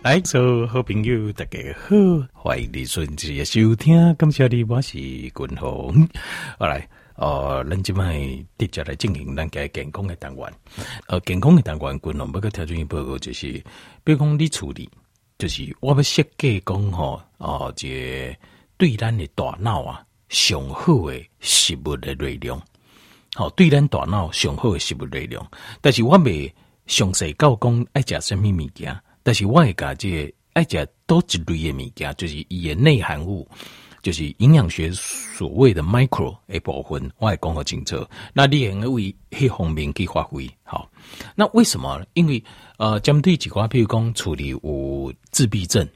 [0.00, 1.96] 来，做好朋友大家好，
[2.32, 4.14] 欢迎你准时收听。
[4.14, 6.08] 感谢你，我是君鸿。
[6.56, 8.16] 好来，哦，咱今麦
[8.56, 10.54] 直接来进行咱个健康的单元。
[11.08, 13.50] 呃，健康的单元，君鸿不个条件报告就是，
[14.04, 14.88] 比如讲你处理，
[15.36, 18.34] 就是我要设计讲吼，哦，这
[18.76, 22.62] 对咱的大脑啊，上好的食物的内容，
[23.34, 25.44] 好，对咱大脑上好的食物内容。
[25.80, 26.54] 但是我未
[26.86, 28.96] 详细到讲爱食什么物件。
[29.22, 33.48] 但是我会讲这个爱食多一类的物件，就是伊的内含物，
[34.02, 38.06] 就是营养学所谓的 micro 的部分，我会讲好清楚。
[38.32, 40.48] 那你也可以为迄方面去发挥。
[40.64, 40.90] 好，
[41.34, 42.04] 那为什么？
[42.14, 42.42] 因为
[42.78, 45.86] 呃，针对几块，譬如讲处理有自闭症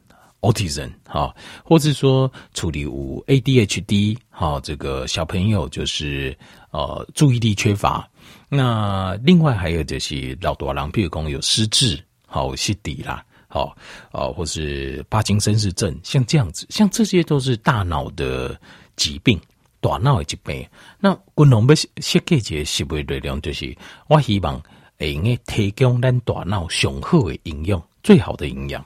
[0.41, 1.35] （autism） 哈，
[1.65, 2.91] 或者说处理有
[3.27, 6.37] ADHD 哈，这个小朋友就是
[6.71, 8.09] 呃注意力缺乏。
[8.49, 12.03] 那另外还有就是老大人，譬如讲有失智。
[12.33, 13.77] 好，失底啦，好，
[14.11, 18.59] 哦，或是帕金森氏症，像这样子，像这些都是大脑的
[18.97, 19.39] 疾病，
[19.83, 20.67] 大脑的疾病。
[20.99, 23.77] 那我们要设计一个食物内容，就是
[24.09, 24.59] 我希望
[24.99, 28.83] 会用提供咱大脑上好的营养，最好的营养。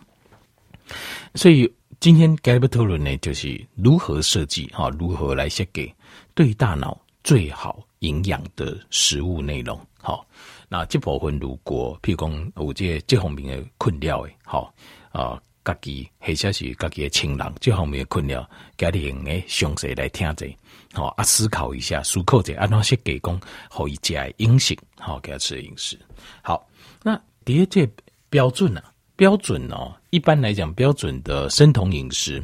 [1.37, 5.95] 所以今天该不讨论呢，就是如何设计，哈，如何来设计
[6.35, 10.27] 对大脑最好营养的食物内容，好。
[10.69, 14.75] 那这部分如果，譬如讲有这这方面的困扰的，好
[15.13, 20.47] 啊，家己或者是家己的亲人这方面的困扰，家里用诶详细来听者，
[20.93, 25.99] 好啊，思考一下，思考者安怎些给讲可以食的饮食，好给他吃的饮食。
[26.43, 26.69] 好，
[27.03, 27.89] 那第二这
[28.29, 32.43] 标准啊，标准哦，一般来讲，标准的生酮饮食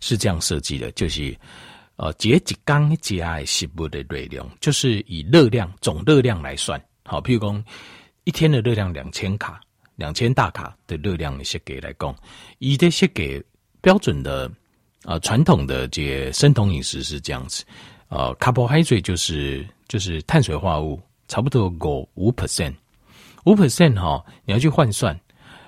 [0.00, 1.34] 是这样设计的，就是
[1.96, 6.78] 呃，节几缸一的食物的热量，就是以热量总热量来算。
[7.06, 7.64] 好，譬如讲
[8.24, 9.60] 一天的热量两千卡，
[9.96, 12.16] 两千大卡的热量设计来讲，
[12.58, 13.42] 以这些给
[13.82, 14.50] 标准的
[15.04, 17.62] 啊传统的这些生酮饮食是这样子，
[18.08, 22.74] 呃，carbohydrate 就是就是碳水化合物，差不多够五 percent，
[23.44, 25.18] 五 percent 哈，你要去换算，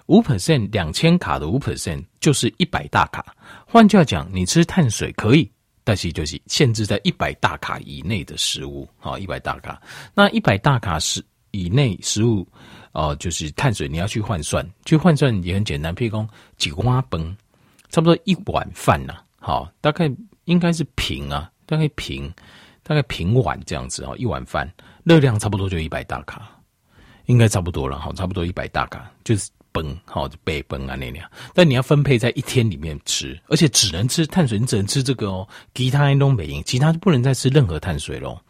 [0.07, 3.23] 五 percent 两千卡的五 percent 就是一百大卡，
[3.67, 5.51] 换句话讲，你吃碳水可以。
[5.87, 9.81] 但是就是限制在一百大卡以内的食物，好，一百大卡。
[10.15, 12.45] 那一百大卡食以内食物，
[12.91, 15.95] 哦、就是碳水，你要去换算，去换算也很简单。
[15.95, 17.37] 譬如讲几碗饭，
[17.89, 20.11] 差不多一碗饭呐，好，大概
[20.47, 22.35] 应该是平啊，大概平，
[22.83, 24.69] 大概平碗这样子啊，一碗饭
[25.05, 26.51] 热量差不多就一百大卡，
[27.27, 29.49] 应该差不多了，好，差不多一百大卡就是。
[29.77, 38.41] 崩好就背崩啊那样，但你要分配在一天里面吃，而且只能吃碳水，你只能吃这个哦，其他都没用，其他就不能再吃任何碳水喽。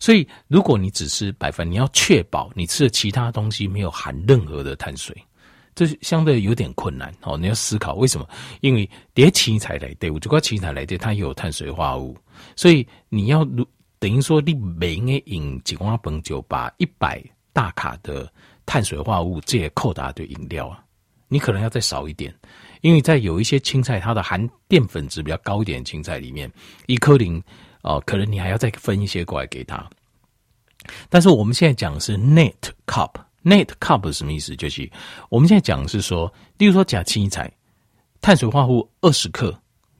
[0.00, 5.16] 所以如果你只吃白饭，你要确保你吃的其他东西没有含任何的碳水，
[5.72, 7.38] 这相对有点困难哦。
[7.38, 8.28] 你要思考为什么？
[8.60, 12.16] 因为叠青菜来对，我就怪青菜来对，它有碳水化合物，
[12.56, 13.64] 所以你要如
[14.00, 17.22] 等于说你每个饮几碗饭就把一百
[17.52, 18.28] 大卡的。
[18.70, 20.80] 碳水化合物这些扣打的饮料啊，
[21.26, 22.32] 你可能要再少一点，
[22.82, 26.48] 因为在有一些青菜，它的含淀粉质比较高一点的青菜里面，
[26.86, 27.42] 一颗零
[27.82, 29.84] 哦，可能你还要再分一些过来给他。
[31.08, 32.54] 但是我们现在讲的是 net
[32.86, 34.54] cup，net cup 是什么意思？
[34.54, 34.88] 就是
[35.30, 37.52] 我们现在讲的是说，例如说假青菜，
[38.20, 39.52] 碳水化合物二十克，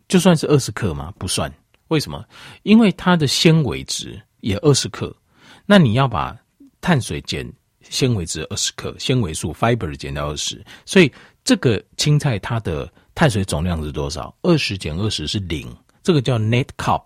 [0.06, 1.52] 就算是二十克嘛，不算。
[1.88, 2.24] 为什么？
[2.62, 5.12] 因为它的纤维值也二十克，
[5.66, 6.38] 那你要把
[6.80, 7.44] 碳水减。
[7.90, 11.12] 纤维质二十克，纤维素 fiber 减掉二十，所以
[11.44, 14.34] 这个青菜它的碳水总量是多少？
[14.42, 15.68] 二十减二十是零，
[16.02, 17.02] 这个叫 net carb。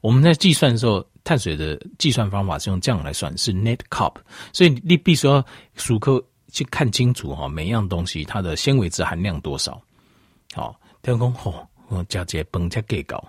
[0.00, 4.14] 我们在计算的时候，碳水的计算方法是用这样来算，是 net carb。
[4.52, 9.82] 所以你必须要熟刻去看清楚哈，每一样东西它的纤维质含量多少。
[10.54, 13.22] 好，天空吼，我加这崩加给搞，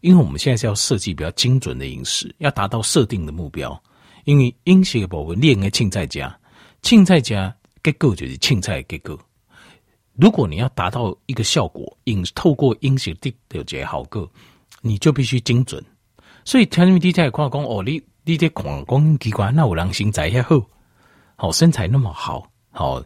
[0.00, 3.80] 因为我们现在是要设计比较精准的饮食，要达到设定的目标。
[4.28, 6.38] 因为饮食的部分，练个青菜加
[6.82, 9.18] 青菜加结构就是青菜结构。
[10.16, 14.30] 如果你要达到一个效果，饮透过饮食的了解好个，
[14.82, 15.82] 你就必须精准。
[16.44, 20.60] 所以听你们底下看讲哦，你你这看讲奇怪，那有人身材还好，
[21.34, 23.02] 好身材那么好，好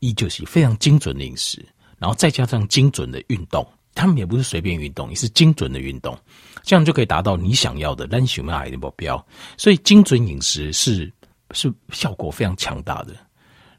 [0.00, 1.62] 依旧是非常精准的饮食，
[1.98, 3.62] 然后再加上精准的运动。
[3.94, 6.18] 他们也不是随便运动，也是精准的运动，
[6.62, 9.24] 这样就可以达到你想要的咱想要的目标。
[9.56, 11.12] 所以精准饮食是
[11.52, 13.14] 是效果非常强大的。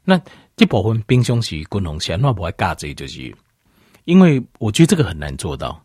[0.04, 0.20] 那
[0.56, 3.34] 这部分平常时均衡先那不爱尬这就是，
[4.04, 5.82] 因为我觉得这个很难做到。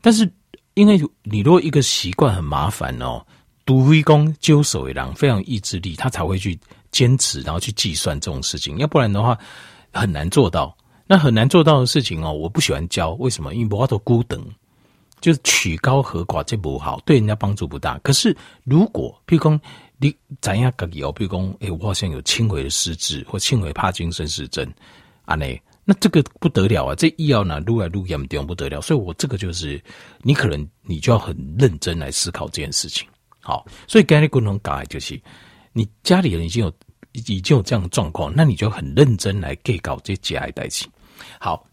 [0.00, 0.30] 但是
[0.74, 3.24] 因为你如果一个习惯很麻烦哦，
[3.64, 6.58] 独非工揪手的人非常意志力，他才会去
[6.90, 8.76] 坚持，然后去计算这种事情。
[8.78, 9.38] 要不然的话
[9.92, 10.76] 很难做到。
[11.12, 13.54] 那很难做到的事情哦，我不喜欢教，为什么？
[13.54, 14.42] 因为我都孤等，
[15.20, 17.98] 就是曲高和寡，这不好，对人家帮助不大。
[17.98, 19.60] 可是如果，譬如说
[19.98, 24.66] 你怎样个有，譬如说，哎，我好像有轻微的失智或轻微帕金森氏症，
[25.26, 26.94] 啊，那那这个不得了啊！
[26.94, 29.78] 这医药呢，撸来撸严重不得了，所以我这个就是
[30.22, 33.06] 你可能你就要很认真来思考这件事情。
[33.38, 35.20] 好，所以跟你共同讲就是，
[35.74, 36.72] 你家里人已经有
[37.12, 40.88] 已经有这样的状况，那你就很认真来给搞这节哀代起。
[41.38, 41.66] 好，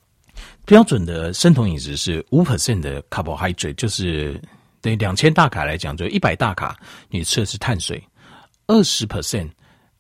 [0.65, 4.41] 标准的生酮饮食是五 percent 的 carbohydrate，就是
[4.81, 6.77] 对两千大卡来讲，就一百大卡，
[7.09, 8.01] 你吃的是碳水，
[8.67, 9.49] 二十 percent，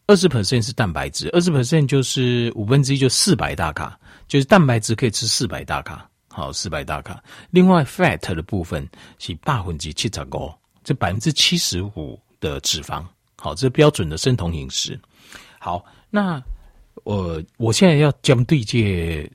[0.07, 7.23] 二十 percent 是蛋白质，二十 percent 就是五分之一就四百大卡，就是蛋白质可以吃四百大卡，好，四百大卡。
[7.49, 8.87] 另外 fat 的部分
[9.17, 10.53] 是百分之七十五。
[10.81, 13.05] 这百分之七十五的脂肪，
[13.37, 14.99] 好，这是标准的生酮饮食。
[15.59, 16.41] 好，那
[17.03, 19.29] 我我现在要针对这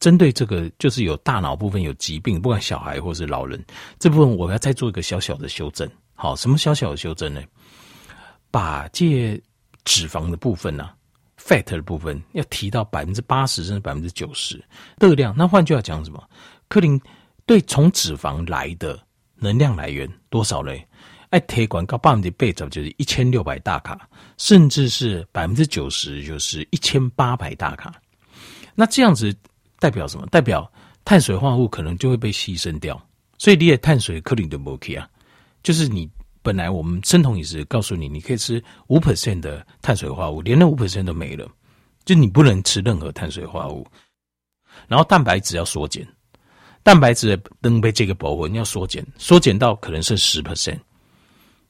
[0.00, 3.62] 针对这个，就是有大脑部分有疾病，不管小孩或是老人
[3.98, 5.88] 这部分，我要再做一个小小的修正。
[6.14, 7.42] 好，什么小小的修正呢？
[8.50, 9.40] 把这
[9.84, 10.90] 脂肪的部分呢、
[11.38, 14.62] ，fat 的部分要提到百分之八十甚至百分之九十
[15.00, 15.34] 热量。
[15.36, 16.22] 那换句话讲，什么？
[16.68, 17.00] 克林
[17.46, 18.98] 对从脂肪来的。
[19.42, 20.86] 能量来源多少嘞？
[21.32, 24.06] 爱铁管高百分之八十就是一千六百大卡，
[24.36, 28.00] 甚至是百分之九十就是一千八百大卡。
[28.74, 29.34] 那这样子
[29.78, 30.26] 代表什么？
[30.26, 30.70] 代表
[31.06, 33.00] 碳水化合物可能就会被牺牲掉。
[33.38, 35.08] 所以你的碳水克林的摩 k 啊，
[35.62, 36.06] 就是你
[36.42, 41.48] 本来我们生酮饮食告诉你，你可以吃五 percent 的碳水化合物，连那五 percent 都没了，
[42.04, 43.86] 就你不能吃任何碳水化合物，
[44.86, 46.06] 然后蛋白质要缩减。
[46.82, 50.78] 蛋白质的能被这个部分要缩减，缩减到可能是十 percent，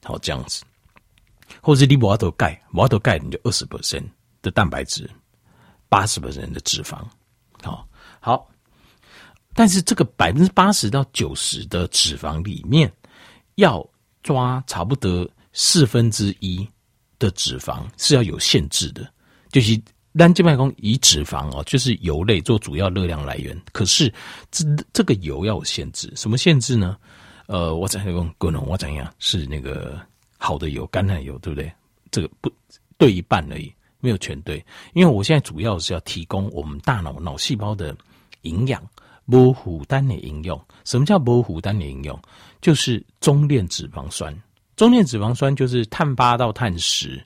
[0.02, 0.64] 好这样子，
[1.60, 4.04] 或者你无法度钙，无法度钙你就二十 percent
[4.42, 5.08] 的蛋白质，
[5.88, 6.98] 八十 percent 的脂肪，
[7.62, 7.86] 好，
[8.20, 8.48] 好，
[9.54, 12.92] 但是这个百分之八十到九十的脂肪里面，
[13.56, 13.86] 要
[14.22, 16.68] 抓差不多四分之一
[17.18, 19.12] 的脂肪是要有限制的，
[19.50, 19.80] 就是。
[20.14, 23.58] 单静脉功以脂肪哦，就是油类做主要热量来源。
[23.72, 24.12] 可是
[24.50, 24.62] 这
[24.92, 26.98] 这个油要有限制，什么限制呢？
[27.46, 30.00] 呃，我讲用功能，我讲一下是那个
[30.38, 31.72] 好的油，橄榄油，对不对？
[32.10, 32.50] 这个不
[32.98, 34.64] 对一半而已，没有全对。
[34.92, 37.96] 因为我现在主要是要提供我们大脑脑细胞的
[38.42, 38.82] 营养，
[39.26, 40.60] 无负担的应用。
[40.84, 42.20] 什么叫无负担的应用？
[42.60, 44.36] 就是中链脂肪酸。
[44.76, 47.24] 中链脂肪酸就是碳八到碳十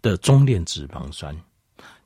[0.00, 1.36] 的中链脂肪酸。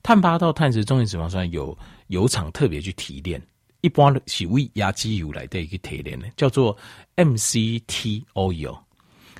[0.02, 1.76] 碳八到碳十中链脂肪酸有
[2.08, 3.40] 油厂特别去提炼，
[3.80, 6.76] 一般是为亚基油来的一个提炼的，叫做
[7.16, 8.78] MCT oil。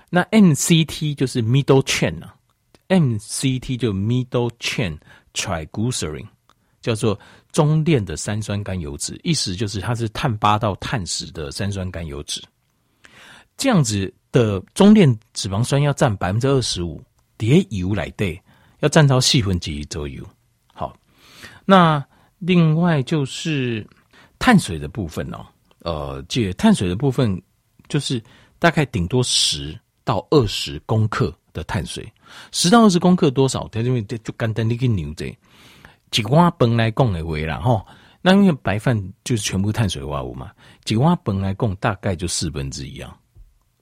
[0.08, 2.34] 那 MCT 就是 middle chain 啊
[2.88, 4.98] ，MCT 就 middle chain
[5.34, 6.26] triglyceride，
[6.80, 7.18] 叫做
[7.52, 12.42] 中链的三酸甘油脂，意思就是它是碳八到碳十的三酸甘油脂。
[13.56, 17.00] 这样子的中链脂肪酸要占百分之二十五，
[17.36, 18.40] 叠油来的
[18.80, 20.26] 要占到四分之一左右。
[20.72, 20.96] 好
[21.64, 22.04] 那
[22.38, 23.86] 另外就是
[24.40, 25.46] 碳水的部分哦，
[25.80, 27.40] 呃，这碳水的部分
[27.88, 28.20] 就是
[28.58, 32.12] 大概顶多十到二十公克的碳水，
[32.50, 33.68] 十到二十公克多少？
[33.68, 35.32] 它因为就简单的一个牛仔，
[36.10, 37.84] 几碗本来供的为啦哈。
[38.22, 40.50] 那因为白饭就是全部碳水化合物嘛，
[40.84, 43.16] 几碗本来供大概就四分之一啊，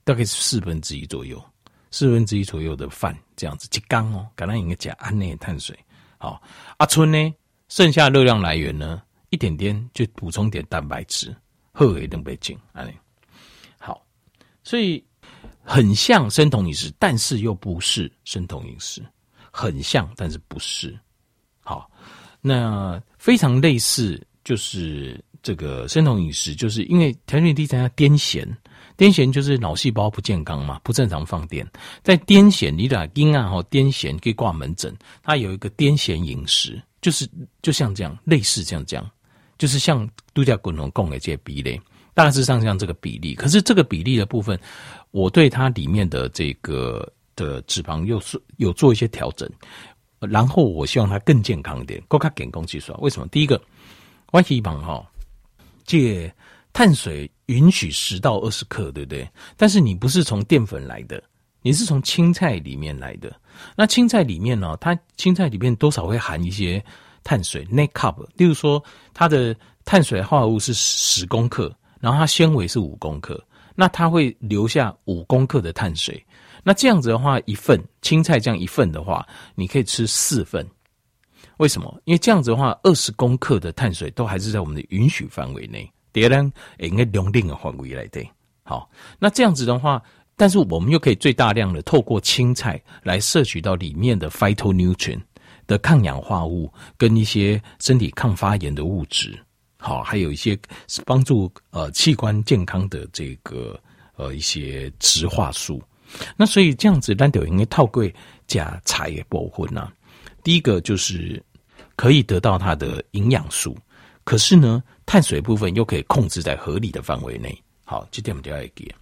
[0.04, 1.42] 大概是四分之一左右，
[1.90, 5.78] 四分之一左右的饭这样子，一缸哦，橄榄应该加安内碳水。
[6.18, 6.42] 好，
[6.76, 7.34] 阿春呢？
[7.68, 11.34] 剩下热量来源呢，一点点就补充点蛋白质，
[11.72, 12.94] 喝一顿杯精，哎，
[13.78, 14.04] 好，
[14.64, 15.04] 所以
[15.62, 19.02] 很像生酮饮食，但是又不是生酮饮食，
[19.50, 20.98] 很像，但是不是。
[21.60, 21.90] 好，
[22.40, 28.46] 那非常类似，就是这个生酮饮食，就是因为调节第三要癫痫，
[28.96, 31.70] 癫痫就是脑细胞不健康嘛，不正常放电，
[32.02, 36.82] 在癫痫你打阴啊，哈，癫痫可以挂门诊，它有一个癫痫饮食。
[37.00, 37.30] 就是
[37.62, 39.08] 就像这样，类似这样这样，
[39.58, 41.80] 就是像度假滚龙供的这些比例，
[42.14, 43.34] 大致上像这个比例。
[43.34, 44.58] 可是这个比例的部分，
[45.10, 49.50] 我对它里面的这个的脂肪又是有做一些调整，
[50.20, 52.98] 然后我希望它更健康一点，高卡减工计算。
[53.00, 53.26] 为什么？
[53.28, 53.60] 第一个，
[54.32, 55.04] 我希望哈，
[55.84, 56.32] 这
[56.72, 59.28] 碳水允许十到二十克，对不对？
[59.56, 61.22] 但是你不是从淀粉来的。
[61.60, 63.34] 你是从青菜里面来的，
[63.76, 64.76] 那青菜里面呢？
[64.80, 66.82] 它青菜里面多少会含一些
[67.28, 68.16] 碳水，net carb。
[68.36, 68.82] 例如说，
[69.12, 69.54] 它的
[69.84, 71.70] 碳水化合物是十公克，
[72.00, 73.38] 然后它纤维是五公克，
[73.74, 76.24] 那它会留下五公克的碳水。
[76.64, 80.66] 那这样子的话，一份青菜这样一份的话，你可以吃四份。
[81.58, 82.00] 为什么？
[82.06, 85.86] 因为这样子的话，二十公克的碳水都还是在我们的允许范围内。
[86.14, 88.26] 第二呢，应该量定的范围来对。
[88.62, 90.02] 好，那这样子的话，
[90.34, 95.20] 但是我们又可以最大量的透过青菜来摄取到里面的 phytonutrient
[95.68, 99.38] 的抗氧化物跟一些身体抗发炎的物质。
[99.76, 100.58] 好，还有一些
[100.88, 103.80] 是帮助呃器官健康的这个
[104.16, 105.80] 呃一些植化素。
[106.36, 108.12] 那所以这样子，咱就应该套柜
[108.48, 109.92] 加菜的部分呢。
[110.42, 111.40] 第一个就是
[111.94, 113.76] 可以得到它的营养素，
[114.24, 117.56] 可是呢，碳水部分又可以控制在合理的范围内。
[117.84, 118.92] 好，这点我们就要给，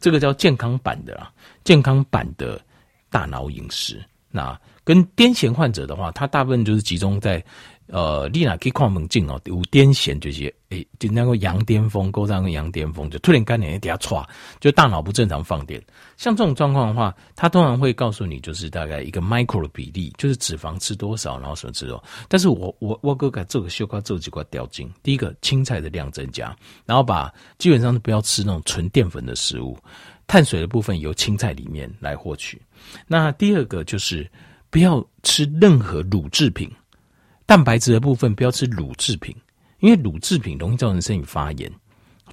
[0.00, 1.32] 这个叫健康版的啊，
[1.64, 2.60] 健康版的
[3.08, 4.04] 大脑饮食。
[4.30, 7.44] 那跟癫痫患者的话，他大部分就是集中在。
[7.90, 14.22] 呃，你哪可以看门镜哦，有癫痫这些，诶，就那个羊癫疯，勾上个羊癫疯，就突然间你底下唰，
[14.60, 15.82] 就大脑不正常放电。
[16.18, 22.04] 像这种状况的话，他通常会告诉你，就是大概一个 micro 的比例，就是脂肪吃多少，然后什么吃多少。
[22.28, 24.92] 但是我我我哥给这个修瓜这几块掉进。
[25.02, 26.54] 第一个，青菜的量增加，
[26.84, 29.78] 然后把基本上是不要吃那种纯淀粉的食物，
[30.26, 32.60] 碳水的部分由青菜里面来获取。
[33.06, 34.30] 那第二个就是
[34.70, 36.70] 不要吃任何乳制品。
[37.46, 39.34] 蛋白质的部分不要吃乳制品，
[39.80, 41.72] 因为乳制品容易造成身体发炎。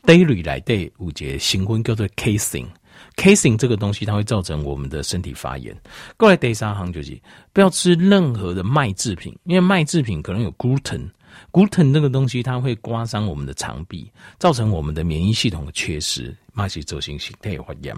[0.04, 5.76] Dairy 来 day 五节新婚叫做 Caseing，Caseing 这个东西它会造成我们的身体发炎。
[6.18, 7.18] 过来 day 三行就是
[7.54, 17.96] 不要吃任何的麦制品，因为麦制品可能有 gluten，gluten 这个东西它会刮伤我们的肠壁，造成我们的免疫系统的缺失，慢性走形性它也发炎。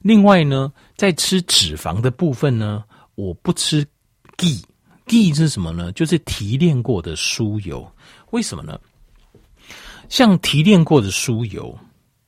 [0.00, 2.82] 另外呢，在吃脂肪的部分呢，
[3.14, 3.86] 我不吃
[4.36, 5.92] ，G，G 是什么呢？
[5.92, 7.90] 就是提炼过的酥油。
[8.30, 8.78] 为什么呢？
[10.08, 11.76] 像提炼过的酥油，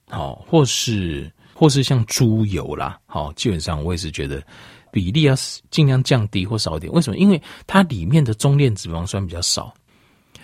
[0.08, 4.42] 好，或是或是像猪油啦，好，基本上我也是觉得
[4.90, 5.34] 比例要
[5.70, 6.92] 尽量降低或少一点。
[6.92, 7.16] 为什么？
[7.18, 9.74] 因为它里面的中链脂肪酸比较少，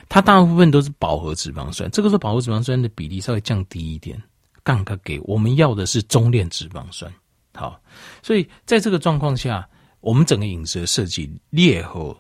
[0.09, 1.91] 它大部分都是饱和脂肪酸。
[1.91, 4.21] 这个时候饱和脂肪酸的比例稍微降低一点，
[4.63, 7.11] 刚刚给我们要的是中链脂肪酸。
[7.55, 7.81] 好，
[8.23, 9.67] 所以在这个状况下。
[10.03, 12.15] 我们整个饮食的设计裂后，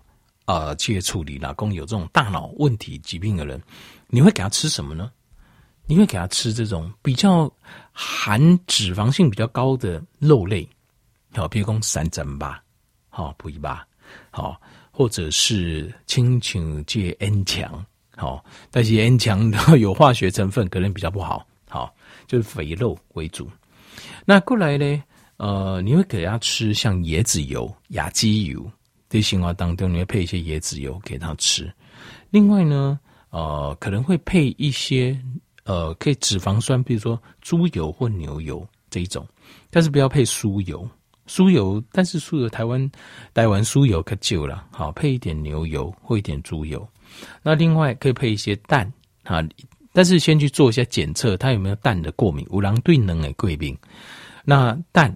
[0.45, 3.61] 呃，去处理老公有这种大脑问题疾病的人，
[4.07, 5.11] 你会给他吃什么呢？
[5.87, 7.53] 你会给他吃这种比较
[7.93, 10.67] 含脂肪性比较高的肉类，
[11.35, 12.63] 好，比如说三珍吧，
[13.11, 13.85] 好，补一吧，
[14.31, 14.59] 好，
[14.93, 17.85] 或者是亲请戒 N 强，
[18.17, 21.93] 好，但是 N 强有化学成分，可能比较不好，好，
[22.29, 23.51] 就是肥肉为主。
[24.25, 25.03] 那过来呢？
[25.43, 28.65] 呃，你会给他吃像椰子油、亚基油，
[29.09, 31.69] 在生活当中你会配一些椰子油给他吃。
[32.31, 32.97] 另外呢，
[33.31, 35.21] 呃，可能会配一些
[35.65, 39.27] 呃，可以脂肪酸，比如说猪油或牛油这一种，
[39.69, 40.89] 但是不要配酥油。
[41.27, 42.89] 酥油，但是酥油台湾
[43.35, 46.89] 台湾酥油可久了，好，配一点牛油或一点猪油。
[47.43, 48.89] 那另外可以配一些蛋
[49.25, 49.43] 啊，
[49.93, 53.77] 但是先去做一下检测，它有没有蛋的过敏，五郎对能诶贵病。
[54.45, 55.13] 那蛋。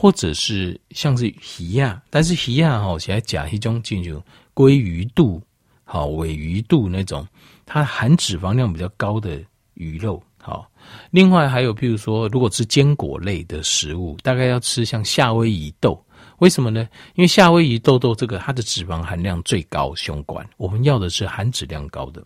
[0.00, 1.26] 或者是像是
[1.58, 4.22] 鱼啊，但是鱼啊，吼，现在讲一种进入
[4.54, 5.42] 鲑鱼肚、
[5.82, 7.26] 好鮪鱼肚那种，
[7.66, 9.42] 它含脂肪量比较高的
[9.74, 10.70] 鱼肉，好。
[11.10, 16.00] 另外还有，譬如说，如果吃坚果类的食物，大概要吃像夏威夷豆，
[16.38, 16.88] 为什么呢？
[17.16, 22.24] 因为夏威夷豆豆这个它的脂肪含量最高，胸管我们要的是含脂量高的。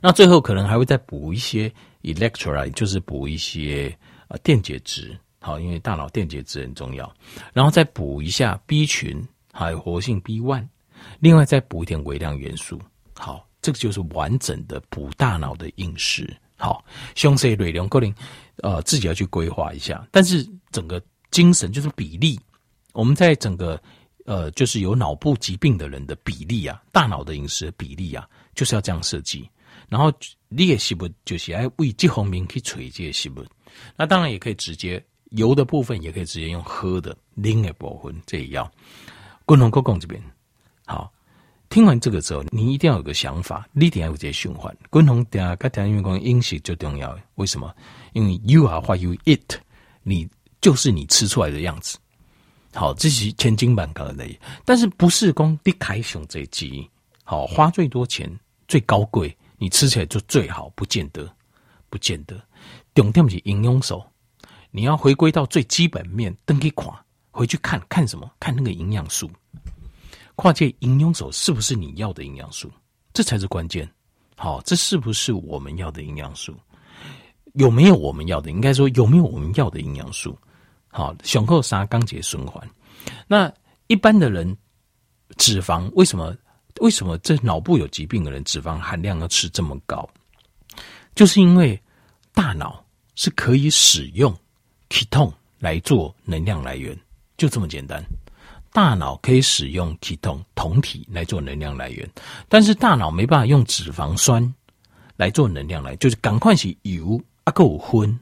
[0.00, 1.70] 那最后可能还会再补一些
[2.04, 3.94] electrolyte，就是补一些
[4.28, 5.14] 呃电解质。
[5.46, 7.08] 好，因为大脑电解质很重要，
[7.52, 10.66] 然后再补一下 B 群，还有活性 B one，
[11.20, 12.82] 另外再补一点微量元素。
[13.14, 16.36] 好，这个就是完整的补大脑的饮食。
[16.56, 16.84] 好，
[17.14, 18.12] 胸 C 瑞龙格林，
[18.56, 20.04] 呃，自己要去规划一下。
[20.10, 21.00] 但是整个
[21.30, 22.40] 精神就是比例，
[22.92, 23.80] 我们在整个
[24.24, 29.48] 呃，就是有脑部疾病的人的比例啊，大脑的饮食比例啊，就是要这样设计。
[29.88, 30.12] 然后
[30.48, 33.46] 练习不就是爱为这方面去垂这些不？
[33.96, 35.00] 那当然也可以直接。
[35.30, 38.70] 油的部分也可以直接用喝的，拎的部分这也要。
[39.44, 40.22] 共同公共这边
[40.86, 41.12] 好，
[41.68, 44.76] 听完这个之后，你一定要有个想法，你一定要有这些循环。
[44.90, 47.74] 共同等下跟田员工饮食最重要，为什么？
[48.12, 49.58] 因为 you are what you eat，
[50.02, 50.28] 你
[50.60, 51.98] 就是你吃出来的样子。
[52.74, 54.26] 好，这是千金万高的，
[54.64, 56.88] 但是不是光你开熊这鸡，
[57.24, 58.30] 好花最多钱
[58.68, 61.28] 最高贵，你吃起来就最好，不见得，
[61.88, 62.40] 不见得。
[62.94, 64.02] 重点是营养素。
[64.70, 66.94] 你要回归到最基本面，登记款
[67.30, 68.30] 回去看看什么？
[68.38, 69.30] 看那个营养素，
[70.34, 72.70] 跨界营养素是不是你要的营养素？
[73.12, 73.90] 这才是关键。
[74.36, 76.54] 好，这是不是我们要的营养素？
[77.54, 78.50] 有没有我们要的？
[78.50, 80.38] 应该说有没有我们要的营养素？
[80.88, 82.68] 好，雄厚三钢结循环。
[83.26, 83.50] 那
[83.86, 84.54] 一般的人
[85.38, 86.36] 脂肪为什么
[86.80, 90.06] 为什么这脑部有疾病的人脂肪含量要吃这么高？
[91.14, 91.80] 就是因为
[92.34, 94.36] 大脑是可以使用
[94.88, 96.98] ketone 来做能量来源，
[97.36, 98.04] 就这么简单。
[98.72, 102.08] 大脑可以使用 ketone 酮体来做能量来源，
[102.48, 104.54] 但是大脑没办法用脂肪酸
[105.16, 108.18] 来做能量来，就是赶快是油啊够昏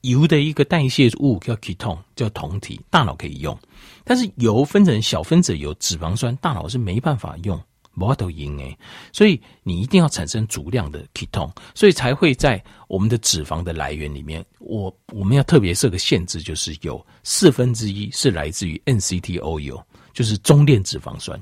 [0.00, 3.58] 油的一个代谢物叫 ketone 叫酮体，大脑可以用，
[4.02, 7.62] 但是油分成小分子油脂肪酸，大脑是没办法用。
[7.96, 8.78] 无都赢诶，
[9.12, 19.82] 所以你一定要产生足量的 ketone，所以才会在我们的脂肪的来源里面，我我们要特别设个限制，就是有四分之一是来自于 ncto u，
[20.12, 21.38] 就是中链脂肪酸，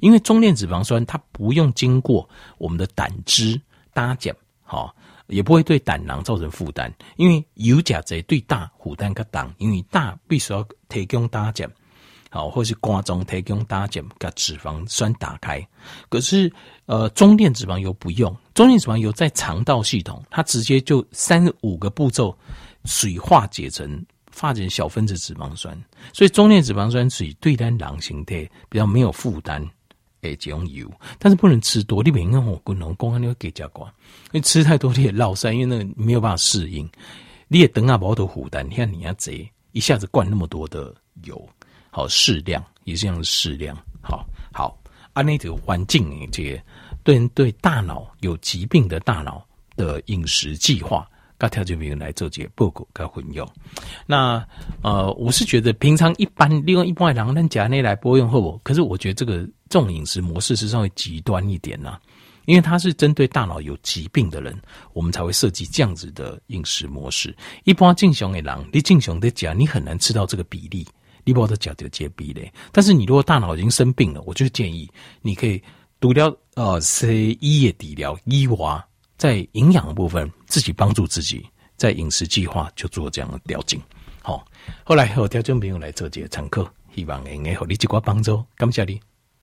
[0.00, 2.28] 因为中链脂肪酸它不用经过
[2.58, 3.60] 我们的胆汁
[3.92, 4.94] 搭碱，好，
[5.28, 11.70] 也不会对胆囊造成负担，因为油甲贼对大负担个胆，因为大必须要提供搭碱。
[12.32, 15.60] 好，或是瓜中提供搭碱，把脂肪酸打开。
[16.08, 16.50] 可是，
[16.86, 22.36] 呃，中链脂肪油不用，中链脂肪油在肠道系统，它直接就三五个步骤
[22.84, 25.76] 水化解成化成小分子脂肪酸。
[26.12, 29.60] 所以，中链脂肪酸属于对单狼形态比较没有负担
[30.20, 32.00] 诶，这种油，但是不能吃多。
[32.00, 33.88] 你别看我滚龙公安你会给加瓜，
[34.30, 36.88] 因为吃太多你也落腮，因为那个没有办法适应。
[37.48, 40.94] 你也等下不都负担，你看你要贼一下子灌那么多的
[41.24, 41.48] 油。
[41.90, 43.76] 好，适量也是这样的适量。
[44.02, 44.78] 好好，
[45.12, 46.62] 按那个环境这些
[47.02, 49.44] 对对大脑有疾病的大脑
[49.76, 53.46] 的饮食计划，该条件病人来做这些报告该混用。
[54.06, 54.44] 那
[54.82, 61.98] 呃，我是觉得平常一般利用一般的人家内来播用后，可是我觉得这个这种饮食模式是稍微极端一点呐、
[62.46, 64.58] 因为它是针对大脑有疾病的人，
[64.92, 67.36] 我们才会设计这样子的饮食模式。
[67.64, 70.86] 一般正常的人，你正常的讲，你很难吃到这个比例。
[71.24, 74.90] 你把我的脚就接壁嘞，但是你如果大脑已经生病了，我就建议
[75.22, 75.62] 你可以
[76.00, 78.84] 读掉呃西医的底疗，医娃
[79.16, 81.46] 在营养部分自己帮助自己，
[81.76, 83.80] 在饮食计划就做这样的调整。
[84.22, 84.44] 好，
[84.84, 89.00] 后来和调整朋友来做这个参考，希望能给你一个帮助，感谢你。